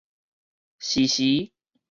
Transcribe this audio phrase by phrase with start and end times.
[0.79, 1.53] 時時